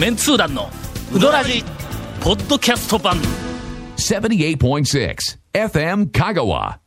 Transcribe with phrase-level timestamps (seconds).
[0.00, 0.70] メンツー団の
[1.14, 1.62] ウドラジ
[2.22, 3.18] ポッドキャスト版。
[3.98, 5.14] 78.6
[5.52, 6.78] FM Kagawa.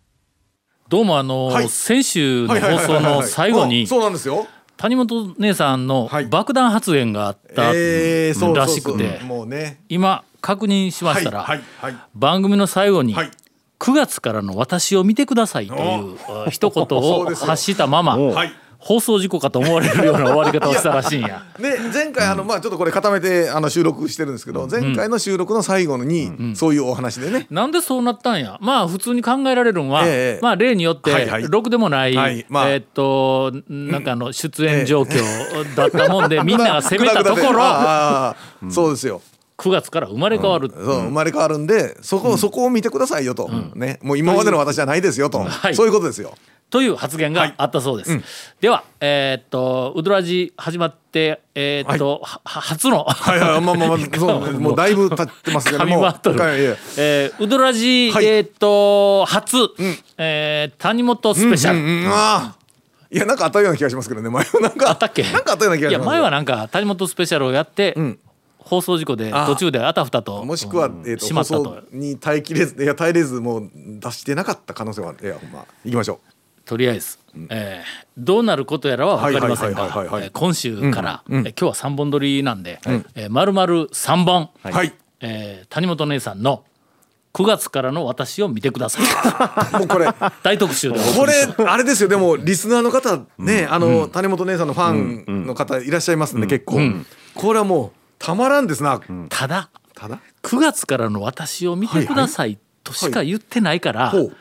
[0.90, 1.70] どうもあの、はい。
[1.70, 4.48] 先週の放送の最後にうんそうなんですよ。
[4.78, 6.26] 谷本姉さんのはい。
[6.26, 9.80] 爆弾発言があったえー、そうらしくてもうね。
[9.90, 12.04] 今確認しましたら、はいはいはい。
[12.16, 13.32] 番組の最後に、はい。
[13.78, 17.46] 9月からの私を見てくださいというあ一言を そうですよ。
[17.46, 21.42] 発したまま、はい放送事故かと思われるような終わり方をしたらしいんや。
[21.58, 27.48] で前回あのまあちょっとこれ固めてあの収録してるんですけど前回の収録の最後にそういうお話でね。
[27.50, 28.58] なんでそうなったんや？
[28.62, 30.40] まあ普通に考えられるのは、ええ。
[30.42, 31.12] まあ例によって、
[31.50, 38.36] ろくでもない、えーっとなんかあの出演状況だったもんで、 みんなが攻めたところ。
[38.70, 39.22] そうですよ
[39.58, 43.50] 9月から生まれ変わる、そう生まれ変わるんでそこそこを見てくださいよと。
[43.76, 44.00] ね。
[44.02, 45.40] もう今までの私じゃないですよと。
[45.40, 45.76] はい。
[45.76, 46.34] そういうことですよ。
[46.70, 48.20] という発言があったそうです。
[48.60, 53.04] では、えーっとウドラジ始まってえーっと、は初の。
[53.04, 53.62] はいはい。
[53.62, 56.02] まあまあまあそう もうだいぶ経ってますけども。
[56.02, 58.26] はいいやえーウドラジ、はい。
[58.26, 59.58] えーっと初、
[60.18, 61.78] えー谷本スペシャル。
[61.78, 62.64] うんああ
[63.12, 64.30] いやなんかあったような気がしますけどね。
[64.32, 65.22] 前はなんかあったっけ？
[65.22, 66.02] なんかあったような気がします。
[66.02, 67.96] いや前はなんか谷本スペシャルをやって、
[68.66, 69.46] 放送事故であ。
[69.46, 71.04] 途中であたふたともしくは、うん。
[71.06, 76.20] えー、としま放送に耐えきれずいや耐えれずもう出してなかった可能性はあいやほんま行きましょ
[76.66, 77.18] とりあえず、
[77.50, 82.80] えーどうなることやらは分かりませんが今週から、えー今日は3本撮りなんで、
[83.16, 86.64] えー、丸々3本、うはい、えー谷本姉さんの
[87.34, 89.06] 9月からの私を見てください。
[89.80, 90.08] もうこれ
[90.44, 91.00] 大特集で。
[91.18, 91.34] これ
[91.68, 92.10] あれですよ。
[92.10, 96.80] でもリスナーの方ね、あの谷本姉さんのファンの方いらっしゃいますんで、結構、
[97.34, 104.38] これはもうたまらんですな、ただただ？9月からの私を見てくださいとしか言ってないから、ほう。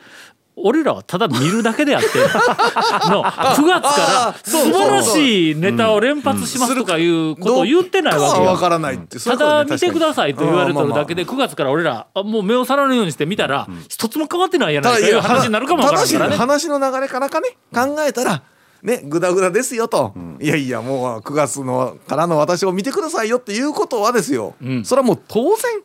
[0.55, 2.07] 俺らはただ見るだけであって
[3.09, 8.29] の9月から素晴らしいネタを連発しますとかいうことを言ってないわけよ。
[8.29, 16.35] どうかは分からないってただ見てくださいと言われてるだけでで9月から俺らあもう目を皿のようにして見たら一つも変わってないやないかいう話になるかもわからんからね。
[16.35, 18.43] 話の流れからかね考えたら
[18.83, 25.81] ねグダグダですよと、いやいやもう9月のからの私を見てくださいよっていうことはですよ、それはもう当然。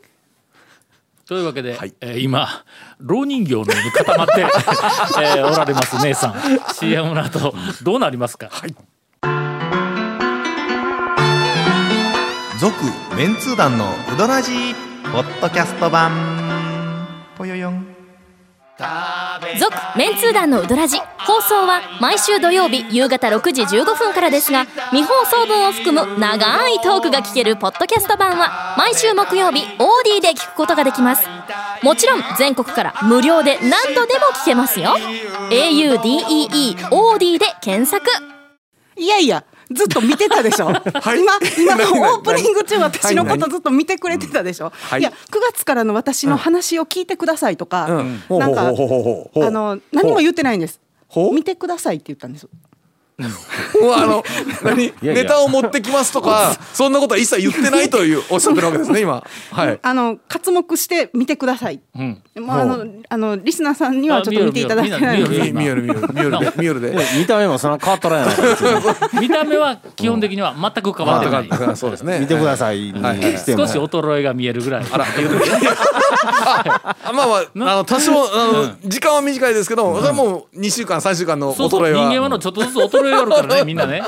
[1.27, 1.95] というわけで、はい。
[2.01, 2.65] えー今
[2.99, 6.35] 老人形のように固まって、 えーおられます姉さん。
[6.75, 8.51] CM の後どうなりますか、
[12.59, 12.75] 続
[13.17, 16.11] メンツー団のウドラジーポッドキャスト版。
[17.37, 17.88] ぽよよん
[19.59, 31.27] 続メンツー団のウドラジ放送は毎週土曜日夕方6時15分からですが未放送分を含む長いトークが聞けるポッドキャスト版は毎週木曜日 OD で聞くことができます。
[31.83, 34.91] もちろん全国から無料で何度でも聞けますよ。
[35.50, 38.06] Audeeod で検索。
[38.97, 40.73] いやいやずっと見てたでしょ、 い。
[40.73, 45.12] 今今何何オープニング中私のことずっと見てくれてたでしょ、い、や9
[45.53, 47.87] 月からの私の話を聞いてくださいとか、
[48.29, 48.39] うん。
[48.39, 50.81] なんかあの何も言ってないんです。
[51.33, 52.47] 見てくださいって言ったんです
[53.83, 54.23] もうあの
[54.62, 54.93] 何？
[55.03, 59.25] ネタを持ってきますとかそんなことは一切言ってないというおっしゃってるわけですね今。
[59.51, 59.79] はい。
[59.83, 62.23] あの刮目して見てください、うん。
[62.37, 65.23] まああのあのリスナーさんにはちょっと見ていただけない。
[65.29, 66.97] 見える見える見えるで 見えるで。
[67.19, 72.21] 見た目もそんな変わっとらんやないか見た目は基本的には全く変わってない、あそうですね。
[72.21, 72.79] 見てください。
[72.79, 73.21] にはい。
[73.37, 74.85] しても少し衰えが見えるぐらい。
[74.93, 75.06] あら。
[77.05, 82.09] あまあまああの多少あの時間は短いですけどそれはもう2週間3週間の衰えは。
[82.11, 84.03] 人間はのちょっとずつ衰えがあるからね みんなね。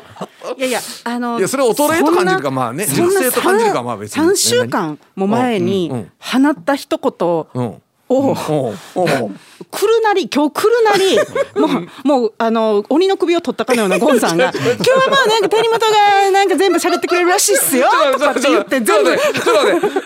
[0.57, 4.27] いやいやあのいやそれを衰えと感じるかまあね熟成と感じるかまあ別に。
[4.27, 6.13] 3週間も前にうんうん。
[6.19, 7.83] 放った一言うん。
[8.11, 9.31] を、おうおう
[9.71, 11.17] 来るなり今日来るなり
[11.55, 19.17] もうもうあの鬼の首を取ったかのようなゴンさんが「今日はまあなんか谷本がなんか全部喋ってくれるらしいっすよ」とかって言って全部。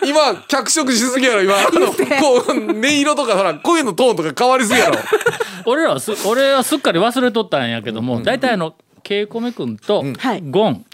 [0.05, 1.55] 今脚色しすぎやろ今。
[1.57, 4.99] あのこう音色とかほら声のトーンとか変わりすぎやろ。
[5.65, 8.75] 俺らはす俺はすっかり忘れとったんやけども大体あの
[9.05, 10.41] ケイコメ君とはい。
[10.41, 10.85] ゴン、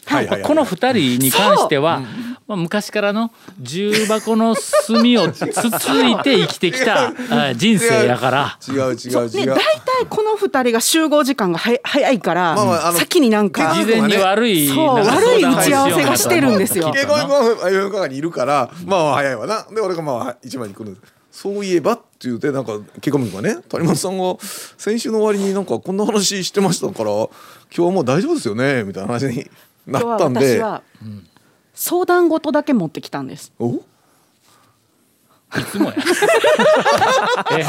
[0.44, 2.02] この二人に関しては、
[2.46, 8.58] まあ、昔からの重箱の隅をつついて生きてきた あ人生やから。
[8.68, 8.76] 違う。
[8.76, 8.96] 違う。
[8.96, 9.30] 違う。
[9.32, 16.94] ね大体この二人が集合時間がはや早いから、まあまあ先になんか事前に悪い悪い打ち合わせがしてるんですよ。
[16.94, 19.66] 稽古が夜中にいるからまあ早いわな。
[19.74, 20.90] で俺がまあ一番に来る。
[20.90, 24.36] んですそういえばって言ってなんか稽古君がね谷本さんが
[24.78, 27.30] 先週の終わりになんかこんな話してましたから今
[27.72, 29.50] 日はもう大丈夫ですよねみたいな話に
[29.88, 30.58] なったんで。
[30.58, 30.84] 私は
[31.74, 33.54] 相談事だけ持ってきたんです。
[33.58, 33.76] お？
[33.76, 35.96] いつもや。
[37.52, 37.64] えオン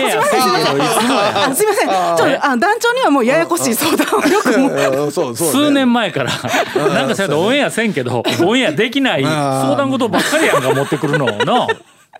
[0.00, 1.46] エアせんけどいつもや。
[1.46, 1.88] あすいません。
[1.88, 4.68] ちょっとあ団長にはもうややこしい相談をよくも。
[5.10, 5.52] そうそうね。
[5.52, 6.30] 数年前から。
[6.30, 11.26] なんかそうやってオンエアせんけどオンエアできない相談事ばっかりやんか持ってくるの。
[11.26, 11.66] の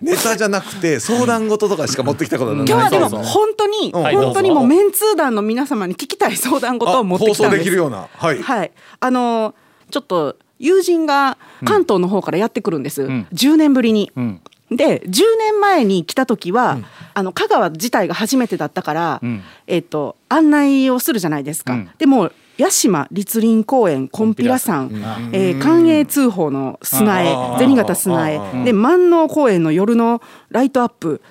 [0.01, 2.67] ネタじゃなくて相談事とかしか持ってきたことない。
[2.67, 8.07] 今日はでも本当に本当にもうメンツー団の皆様に聞きたい相談事を持ってきたんですできるような。
[8.13, 8.41] はい。
[8.41, 9.53] はい、あのー
[9.89, 14.11] ちょっと友人が関東の方からやってくるんです、ん10年ぶりに。
[14.19, 16.79] んで10年前に来た時は、
[17.13, 21.73] あの香川自体が初めてだったから、んえっと案内をするじゃないですか。
[21.73, 24.89] うんでも屋島栗林公園コンピラ山、
[25.31, 27.25] えー寛永通報の砂絵
[27.59, 31.21] 銭形砂絵で万能公園の夜のライトアップ。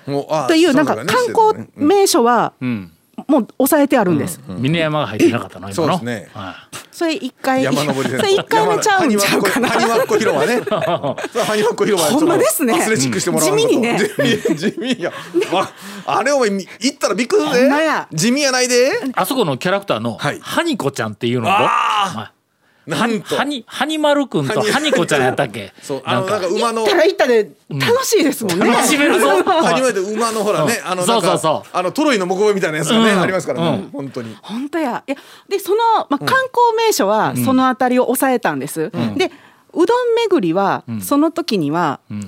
[0.47, 2.91] というなんか観光名所はうん
[3.27, 4.39] もう抑えてあるんです。
[4.47, 5.69] 峰山が入ってなかったの？
[5.69, 5.73] 今の？
[5.73, 6.29] そうですね。
[6.33, 6.55] は
[6.91, 8.17] それ一回山登りで。
[8.17, 9.69] それ一回目ちゃうんちゃうかな。
[9.69, 10.61] ハニワッコ広場ね。
[10.61, 12.09] ハニワッコ広場。
[12.09, 12.73] ほんまですね。
[12.73, 13.61] アスレチックしてもらわんと。
[13.61, 13.99] 地味にね。
[13.99, 15.11] 地味地味や。
[15.51, 15.69] わ
[16.05, 17.69] あれお前み行ったらびっくりする。
[18.13, 18.87] 地味やないで？
[18.87, 20.39] いあそこのキャラクターのはい。
[20.39, 21.51] ハニコちゃんっていうのが？
[21.51, 22.89] はい。
[22.89, 23.35] なんと。
[23.35, 25.73] ハニハニマルくんとハニコちゃんやったっけ？
[25.81, 26.85] そうあのなんか馬の。
[26.85, 28.65] 行ったら行ったで楽しいですもんね。
[28.65, 29.43] 楽しめるぞ
[29.73, 31.69] 初めて馬のほらねあのなんかそうそうそう。
[31.73, 33.21] あのトロイの木馬みたいなやつがねうん。
[33.21, 33.77] ありますからね。
[33.77, 33.89] うん。
[33.91, 34.35] 本当に。
[34.41, 35.03] 本当や。
[35.07, 35.17] いや
[35.47, 35.77] でその
[36.09, 36.37] まあ観光
[36.77, 38.91] 名所はそのあたりを抑えたんです。
[39.17, 39.31] で
[39.73, 42.21] うどん巡りはその時にはん。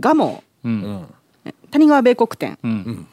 [0.00, 0.42] 蒲生。
[0.64, 1.06] うん。
[1.70, 2.58] 谷川米国店。
[2.62, 3.06] うん。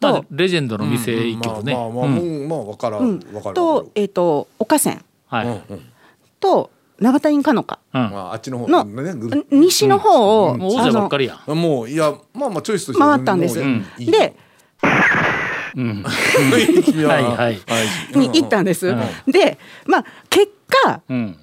[0.00, 1.74] まあレジェンドの店行くけどね。
[1.74, 3.54] まあまあまあうんもうまあわからうんんわかる。
[3.54, 5.46] とえっと岡線はい。
[5.46, 5.80] る。
[6.40, 6.70] と
[7.02, 7.78] 長田インかのか。
[7.92, 8.00] うん。
[8.10, 11.40] まああっちの方のね西の方をもう王者ばっかりや。
[11.46, 13.58] んもういやまあまあチョイスとして回ったんです。
[13.60, 14.34] もういいで
[15.74, 16.02] うん。
[16.06, 18.18] はいはい。
[18.18, 18.94] に行ったんです。
[19.26, 20.52] でまあ結
[20.84, 21.36] 果うん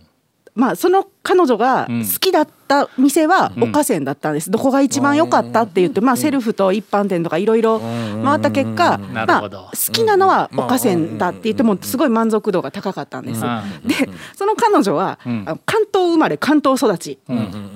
[0.60, 2.06] まあ、その彼女がうん。
[2.06, 7.80] 好きだった店は岡線だったんです、どこが一番良かったって言って、まあ、セルフと一般店とかいろいろ
[8.24, 13.44] 回った結果、まあ、好きなのは岡線だって言ってもすごい満足度が高かったんです。
[13.44, 13.88] うん。
[13.88, 13.96] で
[14.36, 15.44] その彼女は、ん。
[15.48, 17.20] あの関東生まれ関東育ち、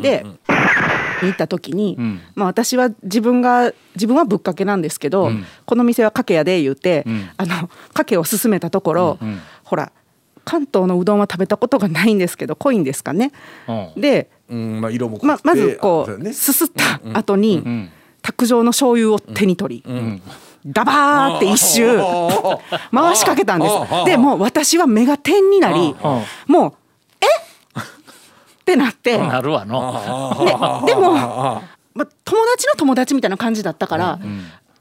[0.02, 0.26] で
[1.22, 2.22] に行った時に、ん。
[2.36, 5.46] まあ、私は自分が自分はぶっかけなんですけど、ん。
[5.66, 7.30] この店はかけやで言うて、ん。
[7.38, 9.42] あのかけを勧めたところ、ん。
[9.64, 9.92] ほら
[10.46, 13.32] 関東のうどんは食べたことがないんですけど濃いんですかね。
[13.68, 14.02] うん。
[14.02, 16.34] で、うんまあ色も濃くてままずこうね。
[16.34, 17.92] すすった後に、ん
[18.22, 20.22] 卓上の醤油を手に取り、
[20.66, 21.98] ダバーって一周
[22.92, 24.06] 回しかけたんです。
[24.06, 26.74] でもう私は目が点になりあもう
[27.20, 27.26] 「え？
[28.62, 30.86] ってなって、 なるわの。
[30.86, 31.62] ででも、ま、
[32.24, 34.20] 友達の友達みたいな感じだったから、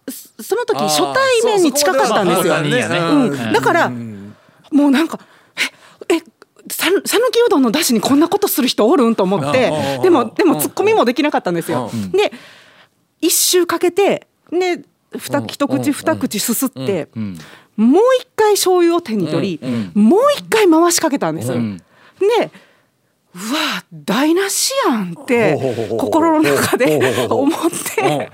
[0.09, 2.55] そその時初対面に近かったんですよ。
[2.55, 3.91] そうん、だから、
[4.71, 5.19] もうなんか
[6.69, 9.71] 讃岐うどんの出汁にこんなことする人おるんと思って
[10.03, 11.91] でもでもツッコミもできなかったんですよ。
[12.13, 12.33] で
[13.21, 14.85] 一周かけてで
[15.17, 17.39] 二一口二口すすって、ん。
[17.77, 21.53] もう一回醤油を手に取り、もう一回回しかけたんです。
[21.53, 21.79] ん。
[21.79, 22.51] で
[23.35, 25.59] うわ台無しやんって
[25.99, 28.31] 心の中で思って。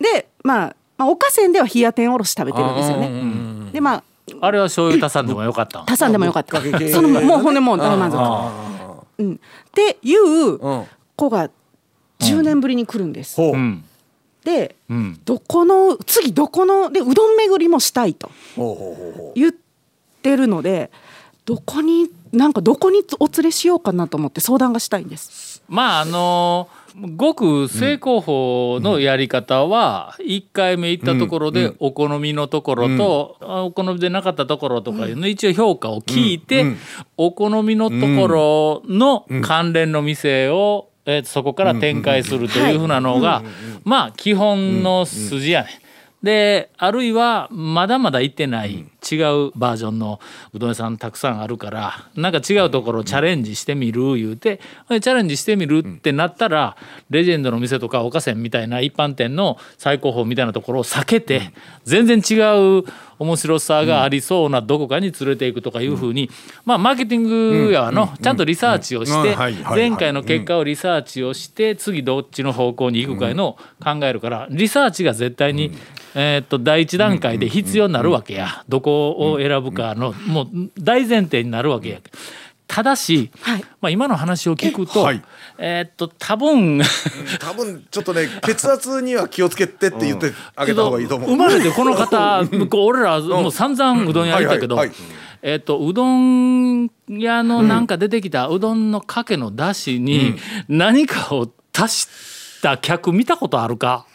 [0.00, 3.72] でまあまあ岡線では冷や天おろし食べてるんですよね。
[3.72, 4.04] でまあ
[4.40, 5.80] あれは醤油足さんでもよかった。
[5.80, 6.60] ん足さんでもよかった。
[6.60, 8.76] そのもうほんでもう大満足。
[9.18, 9.38] うん、っ
[9.72, 10.84] ていううん。
[11.16, 11.50] 子が
[12.20, 13.36] 10年ぶりに来るんです。
[14.44, 15.20] でうん。
[15.24, 18.30] どこの次どこのでうどん巡りもしたいと。
[19.34, 19.52] 言っ
[20.22, 20.90] てるので
[21.44, 25.62] どこになんかどこにお連れしようかなと思って相談がしたいんです。
[25.68, 26.68] まああの
[27.16, 36.64] ごく正攻法のやり方は1回目行ったところでお好みのところとあお好みでなかったところとかいうの一応評価を聞いて
[37.18, 43.42] お好みのところの関連の店をえーそこから展開するというふうなのが
[43.84, 45.80] まあ基本の筋やね。
[46.22, 49.16] であるいはまだまだ行ってない違
[49.48, 50.20] うバージョンの
[50.52, 56.76] うどん屋さんたくさんあるからなんか違うところチャレンジしてみる言うてでチャレンジしてみるってなったら
[57.10, 61.52] レジェンドの店とか岡線みたいな一般店の最高峰みたいなところを避けて
[61.84, 62.34] 全然違
[62.80, 62.84] う
[63.18, 66.30] 面白さがありそうなどこかに連れていくとかいうふうに
[66.64, 67.22] まあマーケティン
[67.66, 69.34] グやわのちゃんとリサーチをして
[69.70, 75.72] 前回の結果をリサーチをして次どっちの方向に行くかいうのを考えるからリサーチが絶対に
[76.14, 80.48] えーっと第一段階で必要になるわけやどこを選ぶかのもう
[80.78, 81.98] 大前提になるわけや
[82.68, 83.64] ただし、はい。
[83.80, 85.22] まあ、今の話を聞くと、はい。
[85.56, 86.82] えーっと多分
[87.38, 91.30] 多分ちょっとね 血圧には気をつけてって言ってあげた方がいいと思う。
[91.30, 94.78] 生まれてこの方こう俺らもう散々うどん屋行ったけど、
[95.42, 100.34] えっとうどん屋のなんか出てきたうどんのかけのだしに
[100.68, 104.06] 何かを足したた客見たことあるか？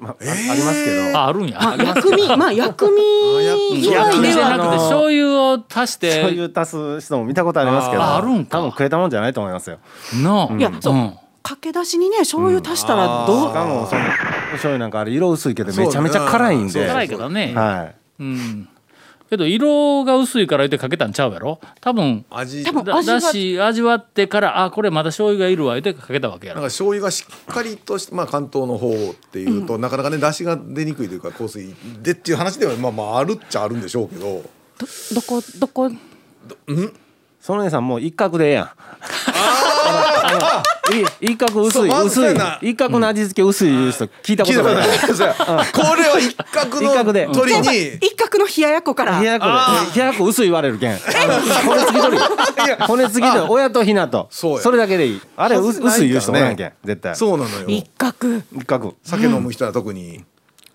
[0.00, 1.18] まあ、あありますけど。
[1.18, 1.58] ああるんや。
[1.60, 6.22] まあ薬味まあ薬味以外薬味ではじゃなくて醤油を足して。
[6.22, 8.02] そういう足す人も見たことありますけど。
[8.02, 8.58] ああるんか。
[8.58, 9.78] 多分くれたもんじゃないと思いますよ。
[10.14, 10.94] のいやそう。
[10.94, 11.14] うん。
[11.42, 13.48] 駆け出しにね醤油足したらどう？
[13.48, 14.02] しかもその
[14.52, 16.86] 醤油なんかあれ色薄いけどめちゃめちゃ辛いんで。
[16.86, 17.94] 辛いけどね、はい。
[18.20, 18.68] うん
[19.30, 21.60] けど色が薄いから言ってかけたんちゃうやろ？
[21.80, 22.64] 多分味。
[22.64, 26.60] 多分だだし味わってからあこれまだ醤油がいるわ言ってかけたわけやろ。
[26.60, 34.42] なんか醤油がしっかりとして、まあ、関東の方っていうと、なかなかね出汁が出にくいというか香水でっていう話ではまあまああるっちゃあるんでしょうけど。
[34.78, 35.90] どどこどこ？
[37.40, 38.70] その姉さんもう一角でええやん。
[41.20, 42.36] 一 角薄い薄い。
[42.70, 44.88] 一角の味付け薄いいう人聞いたことない。
[45.72, 47.68] これは一角の鳥に。
[48.00, 49.18] 一角の冷ややっこから。
[49.18, 49.52] 冷ややっこで。
[49.96, 50.98] 冷ややっこ薄い言われるけん。
[50.98, 52.18] 骨付き鳥。
[52.86, 53.46] 骨付き鳥。
[53.48, 54.28] 親とひなと。
[54.30, 55.20] それだけでいい。
[55.36, 57.16] あれ薄い言う人おらんけん絶対。
[57.16, 57.64] そうなのよ。
[57.68, 58.42] 一角。
[58.54, 58.94] 一角。
[59.02, 60.24] 酒飲む人は特に、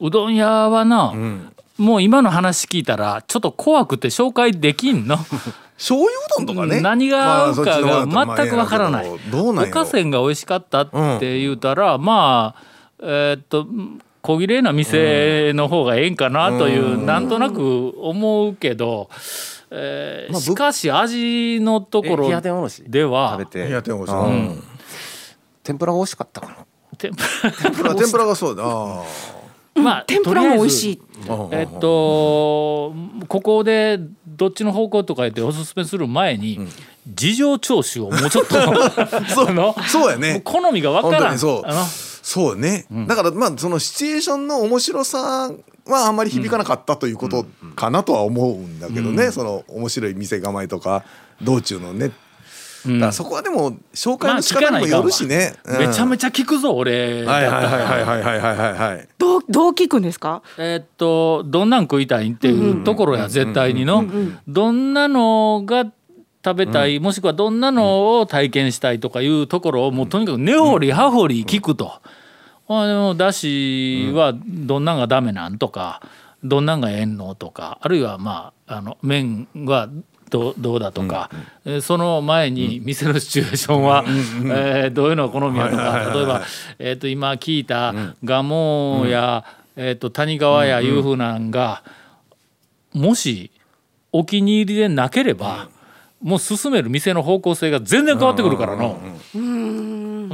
[0.01, 1.13] うどん屋はな、
[1.77, 5.17] もう今の話聞いたらちょっと怖くて紹介できんの
[5.77, 6.81] 醤油うどんとかね。
[6.81, 9.09] 何が合うかが全くわからない。
[9.09, 10.89] まあどどうなんおかせんが美味しかったっ
[11.19, 12.63] て言うたら、まあ
[13.01, 13.67] えーっと
[14.21, 19.09] 小綺麗な店の方がええんかなという、なんとなく思うけど、
[19.69, 22.83] えーまあぶしかし味のところや天おろし。
[22.87, 23.67] では食べて。
[23.67, 24.63] いや天ぷらうん。
[25.61, 26.55] 天ぷらが美味しかったかな。
[26.97, 27.51] 天ぷら。
[27.51, 28.63] 天ぷら天ぷらがそうだ。
[28.65, 29.03] あ
[29.75, 31.01] まあ天ぷらも美味しい。
[31.25, 32.93] ーえっと
[33.27, 36.59] ここでどっちの方向とか言っておすすめする前に、
[37.07, 38.55] 事情聴取をもうちょっと
[39.33, 39.53] そう。
[39.53, 40.41] のそうやね。
[40.43, 41.39] 好みがわからん。
[41.39, 41.71] そう。
[42.25, 45.51] そうね、だからまあそのシチュエーションの面白さ
[45.85, 51.03] はあんまり響かなかったということかなとは思うんだけどね、その面白い店構えとか
[51.43, 52.09] 道中のね、
[52.85, 59.07] だからそこはでも紹介の仕方にもよるしね、めちゃめちちゃ聞くぞ俺だはいはいはいはいはいはいはいはい。
[59.17, 60.41] どうどう聞くんですか？
[60.57, 64.05] えーっとどんなん食いたいんっていうところや絶対にの。
[64.47, 65.85] どんなのが
[66.43, 71.93] 食べたい、もしくはどんなのを体験したいとかいうところをもうとにかく根掘り葉掘り聞くと。
[72.67, 76.01] あでもだしはどんなんがダメなんとか
[76.43, 79.89] どんなんがええんのとかあるいはまああの麺は
[80.29, 81.29] どうどうだとか、
[81.65, 86.41] えーその前に店のシチュエーションは、えーどういうのが好みやとか例えば、
[86.79, 91.83] えー、と今聞いた蒲生や、えー、と谷川やいうふうなんが、
[92.93, 93.51] もし
[94.11, 95.69] お気に入りでなければ、
[96.21, 98.99] もう進める店の方向性が全然変わってくるからの。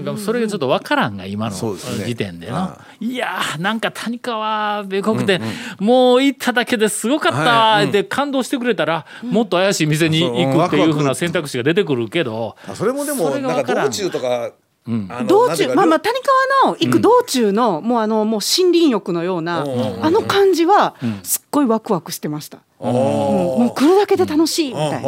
[0.03, 0.15] なん。
[0.15, 1.17] かそれがちょっと分からん。
[1.17, 3.79] が今の時点での、いやーなん。
[3.79, 5.41] か谷川米国店、
[5.79, 13.41] もう行っただけですごかったって感動してくれたら、もっと怪しい店に行くっていうふうな選択肢が出てくるけど、あそれもでもなん。
[13.41, 14.51] 分か道中とか、
[14.85, 15.57] あの道なん。
[15.57, 16.17] ていうか中まあまあ谷
[16.63, 19.65] 川の行く道中の、もうあのもう森林浴のような、
[20.01, 22.93] あの感じはすっごいワクワクしてました、うん。
[22.93, 25.03] もう来るだけで楽しいみたいな、あ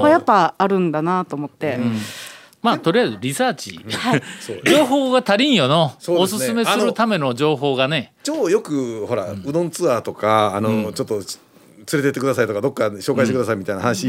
[0.00, 0.88] まあ、やっぱあるん。
[0.92, 1.78] だなと思って、
[2.62, 3.78] まあとりあえずリサーチ、
[4.64, 6.38] 情報が足りんよの、おそうですね。
[6.38, 8.12] すすめするための情報がね。
[8.22, 14.06] 超よくほら、うどんツアーとかあの、ちょっと連れてってくださいとかどっか紹介してくださいみたいな話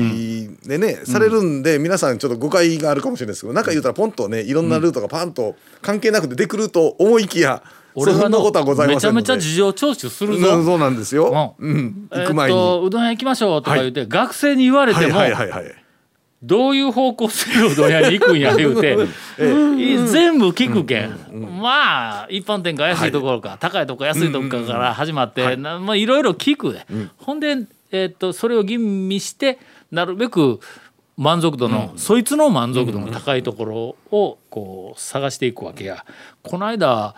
[0.63, 3.41] でね、されるんで皆さんちょっと誤解があるかもしれないです。
[3.41, 7.63] けどなんか言うたらポンとねいろんなルートがパンと関係なく出てくると思いきや、
[7.95, 9.43] 俺はのそんなことはございめちゃめませんので。
[9.43, 10.55] ちゃ事情聴取するぞ。
[10.57, 10.65] うん。
[10.65, 12.07] そうなんですよ、ううん。
[12.11, 15.75] 行く前に、とうどん屋行きましょうとか言って、学生に言われても、はいはいはいはい
[16.41, 26.85] どういう方向性のうどん屋に行くんや言うて、い 全部聞くけん、まあ一般店か安いところか、高いとこ安いところから始まって、なまあいろいろ聞くで、
[27.17, 27.57] ほんで、
[27.91, 29.59] えーっとそれを吟味して
[29.91, 30.59] なるべく
[31.17, 36.05] 満足度の、そいつの満足度の高いところをこう探していくわけや。
[36.43, 37.13] この間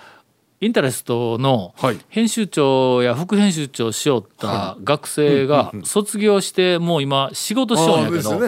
[0.63, 1.97] インタレストのはい。
[2.09, 8.39] 編集長や副編集長をしよった学生が卒業してもう今仕事しようんやけど、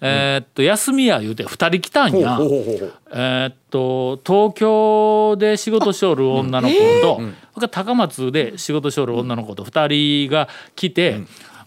[0.00, 2.38] えーっと休みや言うて2人来たんや。
[2.40, 11.20] えーっと東京で仕事しおる女の子と、それから高松で仕事しおる女の子と2人が来て、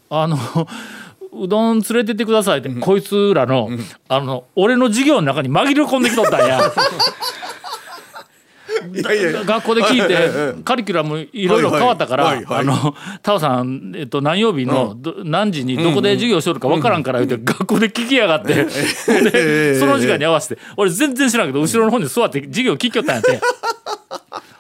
[0.10, 0.38] あの
[1.32, 3.70] うどん連れてってくださいって、こいつらの,、
[4.08, 6.60] あの俺の授業の中に紛れ込んできとったんや。
[8.94, 12.42] 学校で聞いて カリキュラムいろいろ変わったから
[13.22, 18.68] タオさん、えっと、何曜日のど何時にどこで授業しとるか分からんから言って学校で聞きやがって
[19.80, 23.40] その時間に合わせて俺全然知らんけど後ろの方に座って授業聞きよったんやって。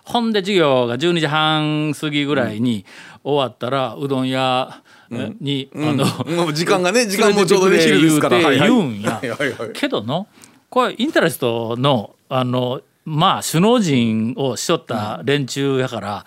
[0.05, 2.85] ほんで授業が12時半過ぎぐらいに
[3.23, 8.39] 終わったらうどん屋に、あの、もう時間がね 時間もちょうどね昼ですから。
[8.39, 9.19] 言うんや。
[9.21, 9.29] はい。
[9.29, 9.69] はいはい。
[9.73, 10.27] けどの
[10.69, 16.25] これインタレストのあのまあ首脳陣をしとった連中やから、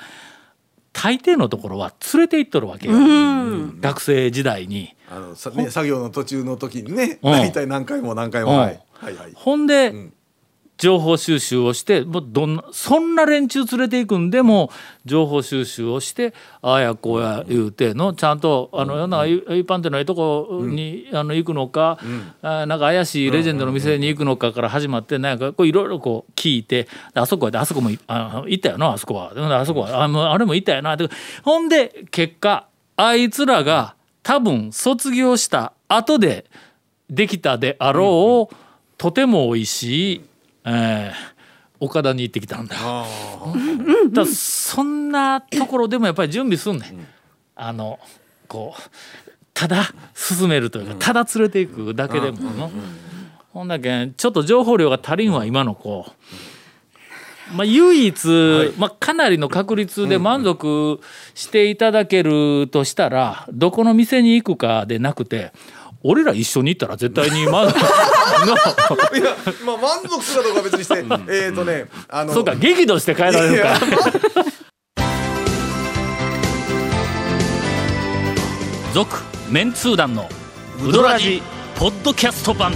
[0.93, 2.95] 大抵のところは連れて行っとるわけよ、
[3.81, 4.95] 学生時代に。
[5.11, 7.33] あのさね作業の途中の時にねうん。
[7.33, 8.53] 大体何回も何回も。
[8.53, 8.59] うん。
[8.59, 8.81] はい。
[8.93, 9.33] はいはい。
[9.35, 10.13] ほんで、ん
[10.79, 14.71] 情報収集をしてもうどんなそんな連中連れていくんでも
[15.05, 16.33] 情報収集をして
[16.63, 21.99] ああやこうや言うてのちゃんとあの世の中一般店のええとこに、あの行くのか、
[22.43, 29.35] あなんか怪しいレジェンドの店に行くのかから始まってなんかこういろいろこう聞いてあそこやであそこもいあ行ったよなあそこは。
[29.35, 30.95] であそこはあもうあれも行ったよな。
[30.95, 31.09] って
[31.43, 36.47] ほんで結果あいつらが多分卒業した後で
[37.11, 38.55] できたであろう、
[38.97, 40.23] とても美味しい、
[40.69, 41.39] えー
[41.81, 42.77] 岡田に行ってきたんだ。
[44.11, 47.07] だそんなところでもやっぱり準備すんねん。
[47.55, 48.01] あの
[48.49, 48.81] こう
[49.55, 52.71] ただ進めるというかただ連れていくだけでもの。
[53.53, 56.07] ほんだけんちょっと情報量が足りんわ今の子。
[57.55, 61.01] まあ、唯一、まあ、かなりの確率で満足
[61.35, 65.53] していただけるとしたら、どこの店に行くかでなくて
[66.03, 67.79] 俺ら一緒に行ったら絶対にまだ の
[69.19, 71.05] いやまあ満足するかどうかは別にして
[71.47, 73.69] えっとねあのそうか激怒して帰られるか。
[78.95, 79.17] 続
[79.51, 80.29] メンツー団の
[80.85, 81.43] ウドラジ
[81.77, 82.73] ポッドキャスト版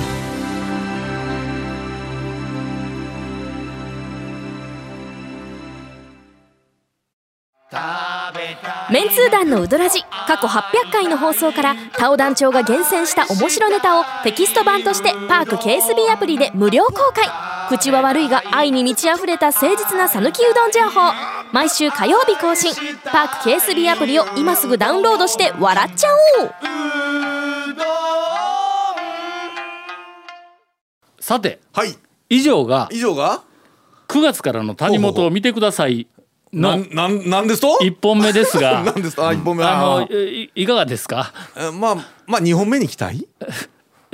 [8.92, 17.24] メンツー団のウドラジ過去800回の放送からタオ団長が厳選した面白ネタをテキスト版としてパーク KSB アプリで無料公開。
[17.70, 21.10] 口は悪いが愛に満ち溢れた誠実な讃岐うどん情報。
[21.52, 22.74] 毎週火曜日更新。
[23.04, 26.08] パーク KSB アプリを今すぐダウンロードして笑っちゃ
[26.42, 26.52] おう。
[31.18, 31.96] さてはい。
[32.28, 33.42] 以上が以上が
[34.08, 36.08] ？9月からの谷本を見てください
[36.52, 38.82] のなんなんなんですと？1本目ですが。
[38.84, 39.16] なんです。
[39.16, 39.64] かあ一本目。
[39.64, 41.32] あのいいかがですか？
[41.56, 41.94] えまあ
[42.26, 43.46] まあ二本目に期待え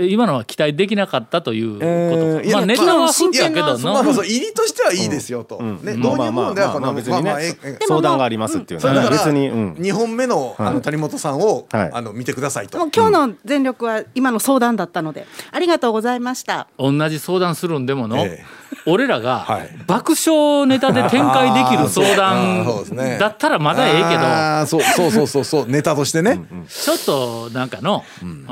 [0.01, 1.81] 今のは期待できなかったということ。
[1.81, 7.23] か、えーいやまあネタは振ったけどまあの、まあそう入りとしてはいいですよと、ね導入部分ではこの別にね。
[7.23, 9.75] まあまあええ相談がありますっていうのはそれだから別にうん。
[9.79, 11.91] 二本目のあの谷本さんをはい。
[11.93, 12.79] あの見てくださいと。
[12.79, 16.69] もう今日の全力は今の相談だったのでありがとうございました。
[16.79, 18.45] 同じ相談するんでもの、え
[18.87, 19.71] 俺らがはい。
[19.87, 23.11] 爆笑ネタで展開できる相あーそうですね。
[23.11, 24.67] 談だったらまだええけど。
[24.67, 25.69] そうそうそうそうそう。
[25.69, 28.47] ネタとしてね、ちょっとなんかの、うん。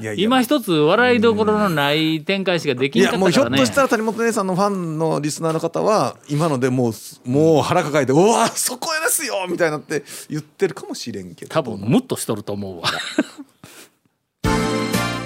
[0.00, 0.24] いやいや。
[0.24, 12.88] 今一つ笑いどころのない展開しかできいんかったからねやもうひょっとしたら谷本姉さんのファンのリスナーの方は今のでもうもう腹抱えて「うわそこですよ!」みたいになって言ってるかもしれんけど多分ムッとしとると思うわ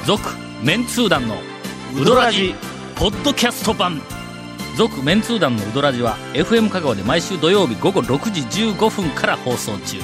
[0.06, 0.22] 続
[0.62, 1.36] メンツー団の
[2.00, 2.54] ウドラジ
[2.96, 4.00] ポッドキャスト版
[4.76, 9.98] 続メンツー団のウドラジは FM 香川で毎週土曜日午後6時15分から放送中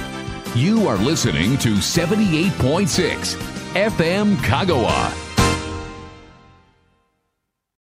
[0.57, 3.39] You are listening to 78.6
[3.75, 5.24] FM Kagawa.